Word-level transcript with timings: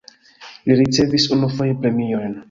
Li 0.69 0.77
ricevis 0.79 1.27
unufoje 1.35 1.75
premion. 1.85 2.33